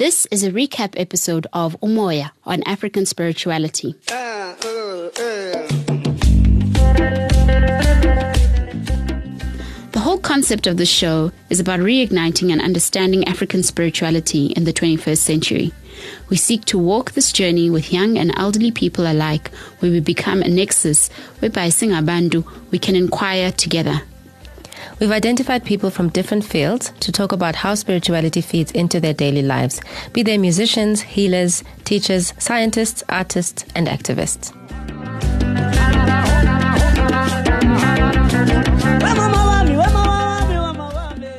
This 0.00 0.24
is 0.30 0.42
a 0.44 0.50
recap 0.50 0.94
episode 0.96 1.46
of 1.52 1.78
Umoya 1.82 2.30
on 2.44 2.62
African 2.62 3.04
spirituality. 3.04 3.94
The 9.92 10.00
whole 10.00 10.16
concept 10.16 10.66
of 10.66 10.78
the 10.78 10.86
show 10.86 11.32
is 11.50 11.60
about 11.60 11.80
reigniting 11.80 12.50
and 12.50 12.62
understanding 12.62 13.28
African 13.28 13.62
spirituality 13.62 14.46
in 14.46 14.64
the 14.64 14.72
21st 14.72 15.18
century. 15.18 15.70
We 16.30 16.38
seek 16.38 16.64
to 16.64 16.78
walk 16.78 17.12
this 17.12 17.30
journey 17.30 17.68
with 17.68 17.92
young 17.92 18.16
and 18.16 18.32
elderly 18.38 18.70
people 18.70 19.06
alike, 19.06 19.54
where 19.80 19.90
we 19.92 20.00
become 20.00 20.40
a 20.40 20.48
nexus 20.48 21.10
whereby 21.40 21.68
Singabandu 21.68 22.42
we 22.70 22.78
can 22.78 22.96
inquire 22.96 23.52
together. 23.52 24.00
We've 25.00 25.12
identified 25.12 25.64
people 25.64 25.88
from 25.88 26.10
different 26.10 26.44
fields 26.44 26.92
to 27.00 27.10
talk 27.10 27.32
about 27.32 27.54
how 27.54 27.74
spirituality 27.74 28.42
feeds 28.42 28.70
into 28.72 29.00
their 29.00 29.14
daily 29.14 29.40
lives, 29.40 29.80
be 30.12 30.22
they 30.22 30.36
musicians, 30.36 31.00
healers, 31.00 31.64
teachers, 31.84 32.34
scientists, 32.36 33.02
artists, 33.08 33.64
and 33.74 33.86
activists. 33.86 34.54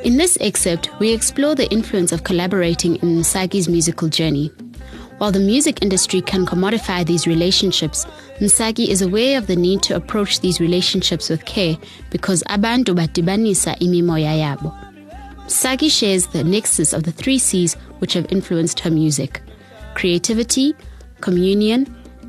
In 0.04 0.18
this 0.18 0.40
excerpt, 0.41 0.90
we 1.00 1.14
explore 1.14 1.54
the 1.54 1.70
influence 1.72 2.12
of 2.12 2.24
collaborating 2.24 2.96
in 2.96 3.20
Msaki's 3.20 3.70
musical 3.70 4.10
journey. 4.10 4.52
While 5.22 5.32
the 5.32 5.40
music 5.40 5.84
industry 5.84 6.20
can 6.20 6.48
commodify 6.48 7.06
these 7.06 7.28
relationships, 7.28 8.08
Msaki 8.40 8.88
is 8.88 9.04
aware 9.04 9.38
of 9.38 9.46
the 9.46 9.56
need 9.56 9.84
to 9.84 9.96
approach 9.96 10.40
these 10.40 10.60
relationships 10.60 11.30
with 11.30 11.46
care 11.46 11.78
because 12.10 12.42
abantu 12.50 12.96
badibanisa 12.96 13.78
imimoya 13.80 14.34
yabo. 14.36 14.76
Msaki 15.46 15.92
shares 15.92 16.26
the 16.26 16.44
nexus 16.44 16.92
of 16.92 17.04
the 17.04 17.12
three 17.12 17.38
C's 17.38 17.76
which 18.00 18.14
have 18.14 18.26
influenced 18.32 18.80
her 18.80 18.90
music 18.90 19.44
creativity, 19.94 20.74
communion, 21.20 21.86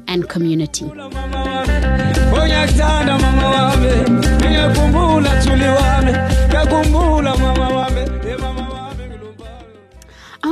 and 0.07 0.29
community. 0.29 0.84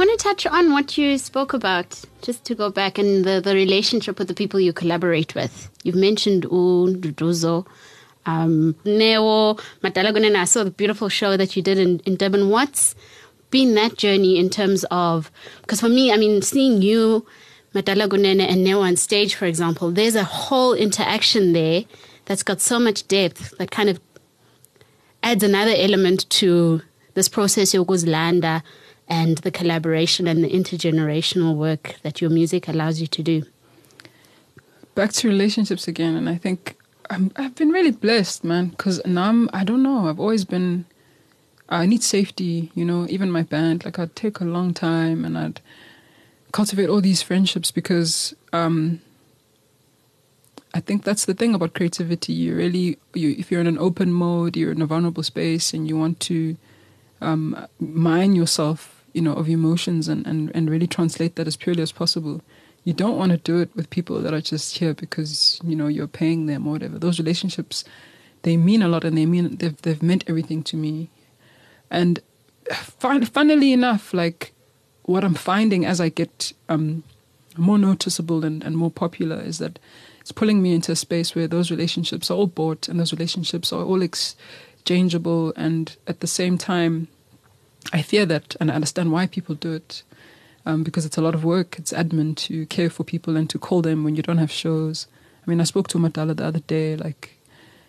Want 0.01 0.19
to 0.19 0.29
touch 0.29 0.47
on 0.47 0.73
what 0.73 0.97
you 0.97 1.19
spoke 1.19 1.53
about, 1.53 2.01
just 2.23 2.47
to 2.47 2.55
go 2.55 2.71
back 2.71 2.97
and 2.97 3.23
the, 3.23 3.39
the 3.39 3.55
relationship 3.55 4.19
with 4.19 4.29
the 4.29 4.35
people 4.35 4.59
you 4.59 4.73
collaborate 4.73 5.35
with. 5.35 5.69
You've 5.85 5.95
mentioned 5.95 6.45
Nduduzo, 6.45 7.67
um, 8.25 8.75
Neo. 8.87 9.59
I 9.85 10.45
saw 10.45 10.65
the 10.65 10.71
beautiful 10.75 11.11
show 11.11 11.37
that 11.37 11.55
you 11.55 11.61
did 11.61 11.77
in, 11.77 11.99
in 12.07 12.17
Durban. 12.17 12.49
What's 12.49 12.95
been 13.51 13.75
that 13.75 13.99
journey 13.99 14.39
in 14.39 14.49
terms 14.49 14.87
of, 14.91 15.31
because 15.61 15.83
for 15.83 15.91
me, 15.91 16.11
I 16.11 16.17
mean, 16.17 16.41
seeing 16.41 16.81
you, 16.81 17.27
Madala 17.75 18.09
Kunene, 18.09 18.41
and 18.49 18.65
Neo 18.65 18.81
on 18.81 18.97
stage, 18.97 19.35
for 19.35 19.45
example, 19.45 19.91
there's 19.91 20.15
a 20.15 20.25
whole 20.25 20.73
interaction 20.73 21.53
there 21.53 21.85
that's 22.25 22.43
got 22.43 22.63
so 22.63 22.81
much 22.81 23.07
depth 23.07 23.53
that 23.59 23.71
kind 23.71 23.91
of 23.91 24.01
adds 25.23 25.43
another 25.43 25.75
element 25.77 26.27
to 26.31 26.81
this 27.13 27.29
process 27.29 27.75
yokuzilanda 27.75 28.63
and 29.11 29.39
the 29.39 29.51
collaboration 29.51 30.29
and 30.29 30.43
the 30.45 30.49
intergenerational 30.49 31.57
work 31.57 31.97
that 32.03 32.21
your 32.21 32.31
music 32.31 32.69
allows 32.69 33.01
you 33.01 33.09
to 33.09 33.23
do. 33.23 33.43
Back 34.95 35.13
to 35.15 35.29
relationships 35.29 35.89
again, 35.89 36.15
and 36.15 36.29
I 36.29 36.37
think 36.37 36.77
i 37.11 37.43
have 37.43 37.57
been 37.57 37.71
really 37.71 37.91
blessed, 37.91 38.45
man, 38.45 38.69
because 38.69 39.05
now 39.05 39.29
I'm, 39.29 39.51
I 39.53 39.65
don't 39.65 39.83
know, 39.83 40.09
I've 40.09 40.21
always 40.21 40.45
been, 40.45 40.85
I 41.69 41.85
need 41.85 42.05
safety, 42.05 42.71
you 42.77 42.85
know, 42.85 43.07
even 43.09 43.33
my 43.33 43.43
band, 43.43 43.85
like 43.85 43.99
I'd 43.99 44.15
take 44.15 44.39
a 44.39 44.45
long 44.45 44.73
time 44.73 45.25
and 45.25 45.37
I'd 45.37 45.61
cultivate 46.53 46.89
all 46.89 47.01
these 47.01 47.21
friendships 47.21 47.73
because 47.73 48.33
um, 48.53 49.01
I 50.73 50.79
think 50.79 51.03
that's 51.03 51.25
the 51.25 51.35
thing 51.35 51.53
about 51.53 51.75
creativity. 51.75 52.33
You 52.33 52.55
really, 52.55 52.99
you, 53.15 53.35
if 53.37 53.51
you're 53.51 53.61
in 53.61 53.67
an 53.67 53.79
open 53.79 54.13
mode, 54.13 54.57
you're 54.57 54.73
in 54.73 54.83
a 54.83 54.87
vulnerable 54.87 55.25
space 55.25 55.75
and 55.75 55.89
you 55.89 55.97
want 55.97 56.21
to 56.21 56.57
um, 57.21 57.67
mine 57.81 58.37
yourself 58.37 59.00
you 59.13 59.21
know, 59.21 59.33
of 59.35 59.49
emotions 59.49 60.09
and, 60.09 60.27
and, 60.27 60.51
and 60.55 60.71
really 60.71 60.87
translate 60.87 61.37
that 61.37 61.47
as 61.47 61.57
purely 61.57 61.83
as 61.83 61.93
possible. 61.93 62.41
You 62.85 62.93
don't 62.93 63.19
want 63.19 63.33
to 63.33 63.39
do 63.39 63.59
it 63.59 63.75
with 63.75 63.91
people 63.91 64.21
that 64.23 64.33
are 64.33 64.41
just 64.41 64.79
here 64.79 64.95
because, 64.95 65.61
you 65.65 65.77
know, 65.77 65.87
you're 65.87 66.07
paying 66.07 66.47
them 66.47 66.67
or 66.67 66.73
whatever. 66.73 66.99
Those 66.99 67.19
relationships, 67.19 67.85
they 68.43 68.57
mean 68.57 68.83
a 68.83 68.89
lot 68.89 69.05
and 69.05 69.19
they 69.19 69.27
mean, 69.27 69.57
they've, 69.57 69.81
they've 69.83 70.03
meant 70.03 70.25
everything 70.27 70.63
to 70.65 70.77
me. 70.77 71.11
And 71.91 72.21
fun, 72.73 73.25
funnily 73.25 73.73
enough, 73.73 74.15
like 74.15 74.53
what 75.03 75.25
I'm 75.25 75.35
finding 75.35 75.85
as 75.85 76.01
I 76.01 76.09
get 76.09 76.53
um, 76.69 77.03
more 77.57 77.79
noticeable 77.79 78.45
and, 78.45 78.63
and 78.63 78.77
more 78.77 78.91
popular 78.91 79.41
is 79.41 79.59
that 79.59 79.79
it's 80.21 80.33
pulling 80.33 80.63
me 80.63 80.75
into 80.75 80.93
a 80.93 80.97
space 80.97 81.35
where 81.35 81.49
those 81.49 81.71
relationships 81.71 82.31
are 82.31 82.35
all 82.35 82.47
bought 82.47 82.89
and 82.89 83.01
those 83.01 83.13
relationships 83.13 83.73
are 83.73 83.85
all 83.85 84.03
exchangeable 84.03 85.53
and 85.57 85.97
at 86.07 86.21
the 86.21 86.27
same 86.27 86.57
time 86.57 87.09
I 87.93 88.03
fear 88.03 88.27
that, 88.27 88.57
and 88.61 88.71
I 88.71 88.75
understand 88.75 89.13
why 89.13 89.27
people 89.27 89.55
do 89.55 89.73
it, 89.73 90.03
um, 90.67 90.83
because 90.83 91.05
it's 91.05 91.19
a 91.19 91.23
lot 91.23 91.35
of 91.35 91.45
work. 91.45 91.79
It's 91.79 91.93
admin 91.93 92.37
to 92.37 92.67
care 92.67 92.91
for 92.91 93.05
people 93.05 93.37
and 93.37 93.49
to 93.51 93.59
call 93.59 93.83
them 93.83 94.05
when 94.05 94.17
you 94.17 94.23
don't 94.23 94.39
have 94.39 94.51
shows. 94.51 95.07
I 95.47 95.51
mean, 95.51 95.61
I 95.61 95.65
spoke 95.65 95.89
to 95.89 95.99
Madala 95.99 96.37
the 96.37 96.45
other 96.45 96.61
day, 96.61 96.97
like, 96.97 97.39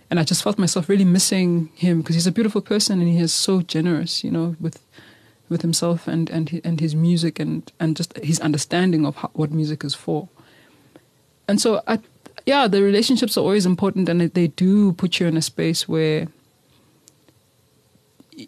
and 0.10 0.20
I 0.20 0.24
just 0.24 0.44
felt 0.44 0.58
myself 0.58 0.90
really 0.90 1.06
missing 1.06 1.70
him 1.76 2.02
because 2.02 2.16
he's 2.16 2.28
a 2.28 2.32
beautiful 2.32 2.62
person 2.62 3.00
and 3.00 3.10
he 3.10 3.18
is 3.20 3.34
so 3.34 3.62
generous, 3.62 4.24
you 4.24 4.32
know, 4.32 4.56
with 4.60 4.80
with 5.50 5.62
himself 5.62 6.08
and 6.08 6.30
and 6.30 6.62
and 6.64 6.80
his 6.80 6.96
music 6.96 7.40
and 7.40 7.72
and 7.80 7.98
just 7.98 8.18
his 8.18 8.40
understanding 8.40 9.06
of 9.06 9.18
how, 9.18 9.30
what 9.34 9.52
music 9.52 9.84
is 9.84 9.94
for. 9.94 10.30
And 11.48 11.62
so, 11.62 11.82
I, 11.88 12.00
yeah, 12.46 12.68
the 12.68 12.82
relationships 12.82 13.38
are 13.38 13.42
always 13.42 13.66
important, 13.66 14.10
and 14.10 14.22
they 14.22 14.48
do 14.48 14.94
put 14.94 15.20
you 15.20 15.28
in 15.28 15.38
a 15.38 15.42
space 15.42 15.88
where 15.88 16.28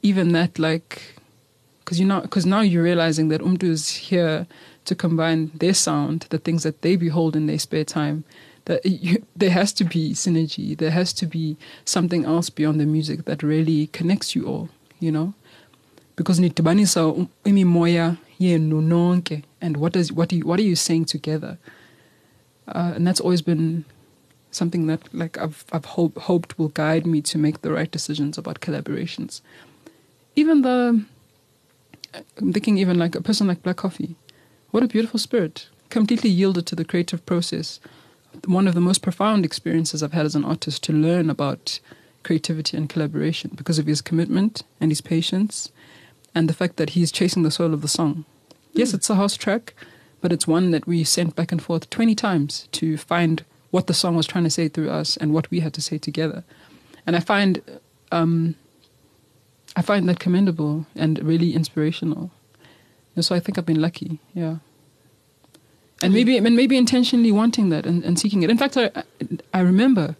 even 0.01 0.31
that, 0.31 0.57
like 0.57 1.12
because 1.83 1.99
you 1.99 2.05
know 2.05 2.21
because 2.21 2.45
now 2.45 2.61
you're 2.61 2.83
realizing 2.83 3.27
that 3.29 3.41
Umdu 3.41 3.63
is 3.63 3.89
here 3.89 4.47
to 4.85 4.95
combine 4.95 5.51
their 5.53 5.73
sound, 5.73 6.27
the 6.29 6.37
things 6.37 6.63
that 6.63 6.81
they 6.81 6.95
behold 6.95 7.35
in 7.35 7.47
their 7.47 7.59
spare 7.59 7.85
time. 7.85 8.23
That 8.65 8.85
you, 9.05 9.25
there 9.35 9.51
has 9.51 9.73
to 9.73 9.83
be 9.83 10.13
synergy. 10.13 10.77
There 10.77 10.91
has 10.91 11.13
to 11.13 11.25
be 11.25 11.57
something 11.85 12.25
else 12.25 12.49
beyond 12.49 12.79
the 12.79 12.85
music 12.85 13.25
that 13.25 13.43
really 13.43 13.87
connects 13.87 14.35
you 14.35 14.45
all. 14.45 14.69
You 14.99 15.11
know, 15.11 15.33
because 16.15 16.39
nitibanisa 16.39 17.27
imi 17.43 17.65
moya 17.65 18.17
ye 18.37 18.57
nonke, 18.57 19.43
and 19.61 19.77
what 19.77 19.93
does 19.93 20.11
what 20.11 20.29
do 20.29 20.37
you, 20.37 20.45
what 20.45 20.59
are 20.59 20.63
you 20.63 20.75
saying 20.75 21.05
together? 21.05 21.57
Uh, 22.67 22.93
and 22.95 23.05
that's 23.05 23.19
always 23.19 23.41
been 23.41 23.83
something 24.51 24.87
that 24.87 25.13
like 25.13 25.37
I've 25.37 25.65
I've 25.71 25.85
hope, 25.85 26.17
hoped 26.17 26.57
will 26.57 26.69
guide 26.69 27.05
me 27.05 27.21
to 27.23 27.37
make 27.37 27.61
the 27.61 27.71
right 27.71 27.91
decisions 27.91 28.37
about 28.37 28.61
collaborations. 28.61 29.41
Even 30.35 30.61
the 30.61 31.03
I'm 32.37 32.53
thinking 32.53 32.77
even 32.77 32.97
like 32.97 33.15
a 33.15 33.21
person 33.21 33.47
like 33.47 33.63
Black 33.63 33.77
Coffee. 33.77 34.15
What 34.71 34.83
a 34.83 34.87
beautiful 34.87 35.19
spirit. 35.19 35.67
Completely 35.89 36.29
yielded 36.29 36.65
to 36.67 36.75
the 36.75 36.85
creative 36.85 37.25
process. 37.25 37.79
One 38.45 38.67
of 38.67 38.73
the 38.73 38.81
most 38.81 39.01
profound 39.01 39.45
experiences 39.45 40.01
I've 40.01 40.13
had 40.13 40.25
as 40.25 40.35
an 40.35 40.45
artist 40.45 40.83
to 40.83 40.93
learn 40.93 41.29
about 41.29 41.79
creativity 42.23 42.77
and 42.77 42.89
collaboration 42.89 43.51
because 43.55 43.79
of 43.79 43.85
his 43.85 44.01
commitment 44.01 44.63
and 44.79 44.91
his 44.91 45.01
patience 45.01 45.71
and 46.33 46.49
the 46.49 46.53
fact 46.53 46.77
that 46.77 46.91
he's 46.91 47.11
chasing 47.11 47.43
the 47.43 47.51
soul 47.51 47.73
of 47.73 47.81
the 47.81 47.87
song. 47.87 48.15
Mm. 48.15 48.25
Yes, 48.73 48.93
it's 48.93 49.09
a 49.09 49.15
house 49.15 49.37
track, 49.37 49.73
but 50.21 50.31
it's 50.31 50.47
one 50.47 50.71
that 50.71 50.87
we 50.87 51.03
sent 51.03 51.35
back 51.35 51.51
and 51.51 51.61
forth 51.61 51.89
20 51.89 52.15
times 52.15 52.67
to 52.71 52.97
find 52.97 53.45
what 53.69 53.87
the 53.87 53.93
song 53.93 54.15
was 54.15 54.27
trying 54.27 54.43
to 54.43 54.49
say 54.49 54.67
through 54.67 54.89
us 54.89 55.17
and 55.17 55.33
what 55.33 55.49
we 55.51 55.59
had 55.59 55.73
to 55.73 55.81
say 55.81 55.97
together. 55.97 56.43
And 57.05 57.15
I 57.15 57.19
find 57.19 57.61
um, 58.11 58.55
I 59.75 59.81
find 59.81 60.07
that 60.09 60.19
commendable 60.19 60.85
and 60.95 61.23
really 61.23 61.53
inspirational. 61.53 62.31
And 63.15 63.23
so 63.25 63.35
I 63.35 63.39
think 63.39 63.57
I've 63.57 63.65
been 63.65 63.81
lucky, 63.81 64.19
yeah. 64.33 64.57
And 66.01 66.13
maybe, 66.13 66.37
and 66.37 66.55
maybe 66.55 66.75
intentionally 66.77 67.31
wanting 67.31 67.69
that 67.69 67.85
and, 67.85 68.03
and 68.03 68.19
seeking 68.19 68.43
it. 68.43 68.49
In 68.49 68.57
fact, 68.57 68.75
I, 68.75 68.91
I 69.53 69.61
remember 69.61 70.17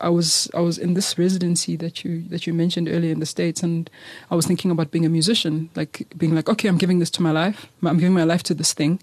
I 0.00 0.08
was 0.08 0.50
I 0.54 0.60
was 0.60 0.76
in 0.76 0.94
this 0.94 1.16
residency 1.18 1.76
that 1.76 2.04
you 2.04 2.24
that 2.30 2.46
you 2.46 2.54
mentioned 2.54 2.88
earlier 2.88 3.12
in 3.12 3.20
the 3.20 3.26
states, 3.26 3.62
and 3.62 3.88
I 4.30 4.34
was 4.34 4.46
thinking 4.46 4.70
about 4.70 4.90
being 4.90 5.06
a 5.06 5.08
musician, 5.08 5.70
like 5.76 6.06
being 6.16 6.34
like, 6.34 6.48
okay, 6.48 6.68
I'm 6.68 6.78
giving 6.78 6.98
this 6.98 7.10
to 7.10 7.22
my 7.22 7.30
life. 7.30 7.66
I'm 7.84 7.98
giving 7.98 8.14
my 8.14 8.24
life 8.24 8.42
to 8.44 8.54
this 8.54 8.72
thing, 8.74 9.00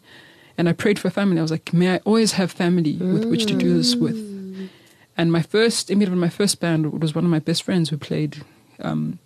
and 0.58 0.68
I 0.68 0.74
prayed 0.74 1.00
for 1.00 1.10
family. 1.10 1.40
I 1.40 1.42
was 1.42 1.52
like, 1.52 1.72
may 1.74 1.96
I 1.96 1.98
always 2.00 2.34
have 2.34 2.52
family 2.52 2.98
with 2.98 3.26
which 3.26 3.46
to 3.46 3.56
do 3.56 3.74
this 3.74 3.96
with. 3.96 4.18
And 5.18 5.32
my 5.32 5.42
first, 5.42 5.90
immediately 5.90 6.20
my 6.20 6.30
first 6.30 6.60
band 6.60 7.02
was 7.02 7.16
one 7.16 7.24
of 7.24 7.32
my 7.32 7.40
best 7.40 7.64
friends 7.64 7.90
who 7.90 7.98
played 7.98 8.44
um, 8.82 9.20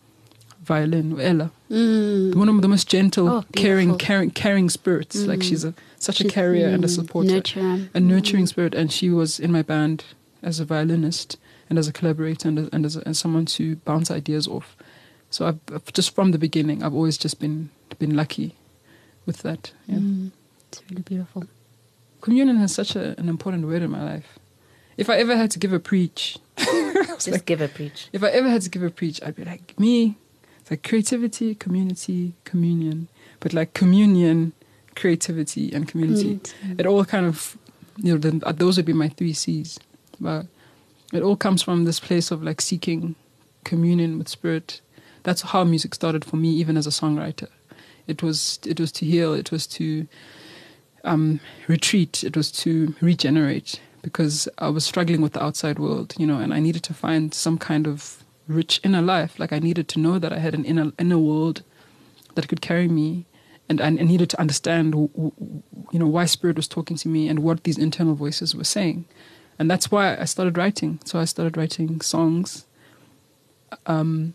violin, 0.64 1.20
Ella. 1.20 1.52
Mm. 1.70 2.36
One 2.36 2.50
of 2.50 2.62
the 2.62 2.68
most 2.68 2.88
gentle, 2.88 3.28
oh, 3.30 3.46
caring, 3.56 3.98
caring, 3.98 4.32
caring 4.32 4.70
spirits. 4.70 5.18
Mm. 5.18 5.28
Like 5.28 5.44
she's 5.44 5.64
a, 5.64 5.74
such 5.98 6.18
she's, 6.18 6.28
a 6.28 6.30
carrier 6.30 6.70
mm, 6.70 6.76
and 6.76 6.84
a 6.84 6.88
mm, 6.88 6.96
supporter, 6.96 7.30
nurturer. 7.30 7.90
a 7.94 8.00
nurturing 8.00 8.46
mm. 8.46 8.50
spirit. 8.50 8.76
And 8.76 8.92
she 8.92 9.10
was 9.10 9.40
in 9.40 9.52
my 9.52 9.62
band 9.62 10.06
as 10.44 10.60
a 10.60 10.66
violinist 10.66 11.38
and 11.70 11.78
as 11.78 11.88
a 11.88 11.94
collaborator 11.94 12.48
and, 12.48 12.60
as, 12.60 12.70
and 12.72 12.86
as, 12.86 12.98
as 12.98 13.20
someone 13.20 13.46
to 13.46 13.76
bounce 13.78 14.10
ideas 14.12 14.48
off. 14.48 14.76
So 15.30 15.46
I've, 15.46 15.94
just 15.94 16.16
from 16.16 16.32
the 16.32 16.40
beginning, 16.40 16.84
I've 16.84 16.96
always 16.96 17.18
just 17.18 17.40
been 17.40 17.70
been 18.00 18.16
lucky 18.16 18.56
with 19.26 19.42
that. 19.44 19.74
Yeah. 19.88 19.98
Mm, 19.98 20.32
it's 20.68 20.82
really 20.90 21.02
beautiful. 21.04 21.44
Communion 22.22 22.58
has 22.58 22.74
such 22.74 22.96
a, 22.96 23.20
an 23.20 23.30
important 23.30 23.66
word 23.66 23.82
in 23.82 23.92
my 23.92 24.04
life. 24.04 24.40
If 24.98 25.10
I 25.10 25.18
ever 25.18 25.36
had 25.38 25.52
to 25.52 25.60
give 25.60 25.72
a 25.72 25.80
preach, 25.80 26.38
Just 26.58 27.30
like- 27.30 27.46
give 27.46 27.62
a 27.62 27.68
preach. 27.68 28.10
if 28.12 28.24
I 28.24 28.30
ever 28.30 28.50
had 28.50 28.62
to 28.64 28.70
give 28.70 28.84
a 28.84 28.90
preach, 28.90 29.22
I'd 29.24 29.36
be 29.36 29.46
like, 29.46 29.80
me, 29.80 30.18
it's 30.70 30.72
like 30.72 30.88
creativity, 30.88 31.56
community, 31.56 32.34
communion. 32.44 33.08
But 33.40 33.54
like 33.54 33.74
communion, 33.74 34.54
creativity, 34.96 35.72
and 35.74 35.88
community. 35.88 36.40
It 36.78 36.86
all 36.86 37.06
kind 37.06 37.26
of, 37.26 37.58
you 37.98 38.14
know, 38.14 38.20
then 38.20 38.42
uh, 38.46 38.52
those 38.52 38.78
would 38.78 38.86
be 38.86 38.94
my 38.94 39.10
three 39.10 39.34
C's. 39.34 39.80
But 40.20 40.46
it 41.12 41.24
all 41.24 41.36
comes 41.36 41.64
from 41.64 41.86
this 41.86 42.00
place 42.00 42.30
of 42.30 42.44
like 42.44 42.62
seeking 42.62 43.16
communion 43.64 44.18
with 44.20 44.28
spirit. 44.28 44.82
That's 45.24 45.42
how 45.42 45.64
music 45.64 45.96
started 45.96 46.24
for 46.24 46.36
me, 46.36 46.50
even 46.50 46.78
as 46.78 46.86
a 46.86 46.92
songwriter. 46.92 47.48
It 48.08 48.22
was 48.22 48.60
it 48.66 48.80
was 48.80 48.92
to 48.94 49.06
heal. 49.06 49.34
It 49.34 49.52
was 49.52 49.66
to 49.68 50.08
um, 51.04 51.40
retreat. 51.68 52.24
It 52.24 52.38
was 52.38 52.52
to 52.64 52.94
regenerate 53.02 53.80
because 54.02 54.48
I 54.60 54.70
was 54.70 54.86
struggling 54.86 55.22
with 55.22 55.34
the 55.34 55.44
outside 55.44 55.80
world, 55.80 56.14
you 56.18 56.28
know, 56.28 56.38
and 56.38 56.54
I 56.54 56.60
needed 56.60 56.84
to 56.84 56.94
find 56.94 57.34
some 57.34 57.58
kind 57.58 57.88
of 57.88 58.24
rich 58.50 58.82
inner 58.84 59.02
life. 59.02 59.40
Like 59.40 59.54
I 59.54 59.60
needed 59.60 59.88
to 59.90 60.00
know 60.00 60.20
that 60.20 60.34
I 60.34 60.40
had 60.40 60.54
an 60.54 60.66
inner 60.66 60.92
inner 61.00 61.20
world 61.20 61.64
that 62.36 62.48
could 62.48 62.62
carry 62.62 62.88
me, 62.88 63.26
and 63.70 63.80
I 63.80 63.90
needed 63.90 64.30
to 64.32 64.40
understand, 64.40 64.94
you 64.94 66.00
know, 66.00 66.08
why 66.08 66.26
spirit 66.26 66.58
was 66.58 66.68
talking 66.68 66.98
to 66.98 67.08
me 67.08 67.30
and 67.30 67.40
what 67.40 67.64
these 67.64 67.78
internal 67.78 68.16
voices 68.16 68.56
were 68.56 68.64
saying, 68.64 69.06
and 69.58 69.70
that's 69.70 69.92
why 69.92 70.18
I 70.18 70.26
started 70.26 70.58
writing. 70.58 71.00
So 71.06 71.20
I 71.20 71.26
started 71.26 71.56
writing 71.58 72.02
songs. 72.02 72.66
Um, 73.86 74.34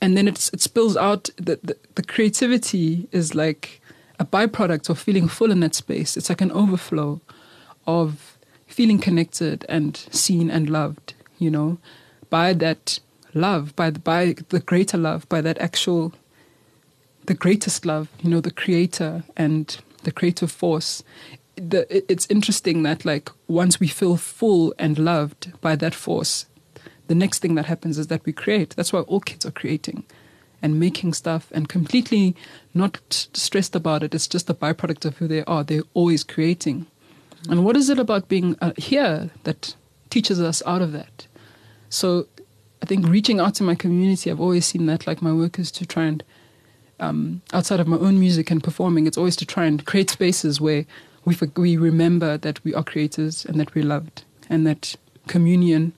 and 0.00 0.16
then 0.16 0.26
it's, 0.28 0.48
it 0.50 0.60
spills 0.60 0.96
out. 0.96 1.28
that 1.36 1.62
the 1.62 1.76
the 1.94 2.02
creativity 2.02 3.08
is 3.12 3.34
like 3.34 3.80
a 4.18 4.24
byproduct 4.24 4.88
of 4.88 4.98
feeling 4.98 5.28
full 5.28 5.50
in 5.50 5.60
that 5.60 5.74
space. 5.74 6.16
It's 6.16 6.28
like 6.28 6.40
an 6.40 6.52
overflow 6.52 7.20
of 7.86 8.38
feeling 8.66 8.98
connected 8.98 9.64
and 9.68 9.96
seen 9.96 10.50
and 10.50 10.68
loved, 10.70 11.14
you 11.38 11.50
know, 11.50 11.78
by 12.30 12.52
that 12.54 13.00
love, 13.38 13.74
by 13.76 13.90
the, 13.90 13.98
by 13.98 14.34
the 14.50 14.60
greater 14.60 14.98
love, 14.98 15.28
by 15.28 15.40
that 15.40 15.58
actual, 15.58 16.12
the 17.26 17.34
greatest 17.34 17.86
love, 17.86 18.08
you 18.22 18.30
know, 18.30 18.40
the 18.40 18.50
creator 18.50 19.24
and 19.36 19.78
the 20.04 20.12
creative 20.12 20.50
force. 20.50 21.02
The, 21.56 21.86
it's 22.12 22.26
interesting 22.30 22.82
that 22.84 23.04
like 23.04 23.30
once 23.46 23.80
we 23.80 23.88
feel 23.88 24.16
full 24.16 24.74
and 24.78 24.98
loved 24.98 25.52
by 25.60 25.76
that 25.76 25.94
force, 25.94 26.46
the 27.08 27.14
next 27.14 27.40
thing 27.40 27.54
that 27.54 27.66
happens 27.66 27.98
is 27.98 28.06
that 28.08 28.24
we 28.24 28.32
create. 28.32 28.76
That's 28.76 28.92
why 28.92 29.00
all 29.00 29.20
kids 29.20 29.44
are 29.46 29.50
creating 29.50 30.04
and 30.60 30.78
making 30.78 31.14
stuff 31.14 31.50
and 31.52 31.68
completely 31.68 32.36
not 32.74 33.28
stressed 33.32 33.74
about 33.74 34.02
it. 34.02 34.14
It's 34.14 34.28
just 34.28 34.50
a 34.50 34.54
byproduct 34.54 35.04
of 35.04 35.16
who 35.16 35.28
they 35.28 35.44
are. 35.44 35.64
They're 35.64 35.82
always 35.94 36.24
creating. 36.24 36.86
And 37.48 37.64
what 37.64 37.76
is 37.76 37.88
it 37.88 37.98
about 37.98 38.28
being 38.28 38.56
uh, 38.60 38.72
here 38.76 39.30
that 39.44 39.74
teaches 40.10 40.40
us 40.40 40.62
out 40.66 40.82
of 40.82 40.92
that? 40.92 41.26
So 41.88 42.26
think 42.88 43.06
reaching 43.06 43.38
out 43.38 43.54
to 43.56 43.62
my 43.62 43.74
community, 43.74 44.30
I've 44.30 44.40
always 44.40 44.66
seen 44.66 44.86
that 44.86 45.06
like 45.06 45.22
my 45.22 45.32
work 45.32 45.58
is 45.58 45.70
to 45.72 45.86
try 45.86 46.04
and, 46.04 46.24
um, 46.98 47.42
outside 47.52 47.80
of 47.80 47.86
my 47.86 47.98
own 47.98 48.18
music 48.18 48.50
and 48.50 48.64
performing, 48.64 49.06
it's 49.06 49.18
always 49.18 49.36
to 49.36 49.46
try 49.46 49.66
and 49.66 49.84
create 49.84 50.10
spaces 50.10 50.60
where 50.60 50.86
we, 51.24 51.36
we 51.56 51.76
remember 51.76 52.38
that 52.38 52.64
we 52.64 52.74
are 52.74 52.82
creators 52.82 53.44
and 53.44 53.60
that 53.60 53.74
we're 53.74 53.84
loved 53.84 54.24
and 54.48 54.66
that 54.66 54.96
communion, 55.28 55.92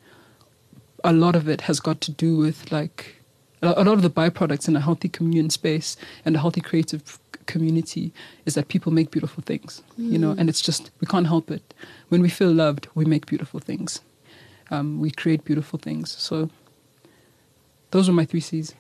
a 1.04 1.12
lot 1.12 1.36
of 1.36 1.48
it 1.48 1.62
has 1.62 1.80
got 1.80 2.00
to 2.02 2.10
do 2.10 2.36
with 2.36 2.70
like 2.72 3.16
a 3.62 3.84
lot 3.84 3.88
of 3.88 4.02
the 4.02 4.10
byproducts 4.10 4.68
in 4.68 4.76
a 4.76 4.80
healthy 4.80 5.08
communion 5.08 5.50
space 5.50 5.96
and 6.24 6.34
a 6.34 6.38
healthy 6.38 6.60
creative 6.60 7.18
community 7.46 8.12
is 8.46 8.54
that 8.54 8.68
people 8.68 8.92
make 8.92 9.10
beautiful 9.10 9.42
things, 9.42 9.82
you 9.96 10.18
know, 10.18 10.34
and 10.38 10.48
it's 10.48 10.60
just, 10.60 10.90
we 11.00 11.06
can't 11.06 11.26
help 11.26 11.50
it. 11.50 11.74
When 12.08 12.22
we 12.22 12.28
feel 12.28 12.52
loved, 12.52 12.88
we 12.94 13.04
make 13.04 13.26
beautiful 13.26 13.60
things. 13.60 14.00
Um, 14.70 15.00
we 15.00 15.10
create 15.10 15.44
beautiful 15.44 15.78
things. 15.78 16.12
So 16.12 16.48
those 17.90 18.08
are 18.08 18.12
my 18.12 18.24
three 18.24 18.40
C's. 18.40 18.74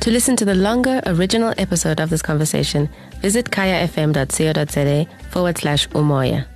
To 0.00 0.12
listen 0.12 0.36
to 0.36 0.44
the 0.44 0.54
longer 0.54 1.02
original 1.06 1.52
episode 1.58 1.98
of 1.98 2.10
this 2.10 2.22
conversation, 2.22 2.88
visit 3.20 3.46
kayafm.co.za 3.46 5.06
forward 5.30 5.58
slash 5.58 5.88
umoya. 5.88 6.46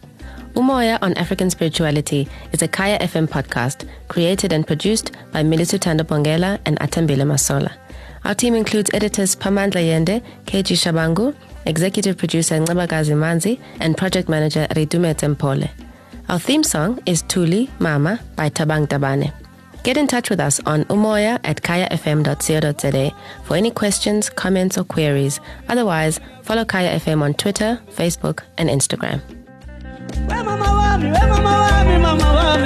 Umoya 0.54 0.98
on 1.02 1.14
African 1.14 1.50
Spirituality 1.50 2.28
is 2.52 2.62
a 2.62 2.68
Kaya 2.68 2.98
FM 3.00 3.26
podcast 3.28 3.88
created 4.08 4.52
and 4.52 4.66
produced 4.66 5.12
by 5.32 5.42
Milisuthando 5.42 6.02
Bongela 6.02 6.58
and 6.64 6.78
Athambile 6.78 7.24
Masola. 7.26 7.72
Our 8.24 8.34
team 8.34 8.54
includes 8.54 8.90
editors 8.92 9.34
Pamandla 9.34 9.82
Yende, 9.82 10.22
KG 10.46 10.76
Shabangu, 10.76 11.34
executive 11.66 12.16
producer 12.16 12.56
Ngabagazi 12.58 13.14
Manzi, 13.16 13.60
and 13.80 13.96
project 13.96 14.28
manager 14.28 14.66
Ridume 14.70 15.14
Tempole. 15.14 15.70
Our 16.28 16.38
theme 16.38 16.62
song 16.62 17.00
is 17.06 17.22
Tuli 17.22 17.68
Mama 17.78 18.20
by 18.36 18.50
Thabang 18.50 18.86
Tabane. 18.86 19.32
Get 19.82 19.96
in 19.96 20.06
touch 20.06 20.28
with 20.30 20.40
us 20.40 20.60
on 20.66 20.84
umoya 20.84 21.40
at 21.42 21.62
kayafm.co.za 21.62 23.16
for 23.44 23.56
any 23.56 23.70
questions, 23.70 24.28
comments, 24.28 24.76
or 24.76 24.84
queries. 24.84 25.40
Otherwise, 25.68 26.20
follow 26.42 26.64
Kaya 26.64 26.98
FM 27.00 27.22
on 27.22 27.34
Twitter, 27.34 27.80
Facebook, 27.90 28.42
and 28.58 28.68
Instagram. 28.68 29.20
We 30.28 30.34
mama 30.34 30.64
wami, 30.64 31.04
we 31.04 31.10
mama 31.28 31.68
wami, 31.70 32.00
mama 32.02 32.24
wami. 32.24 32.60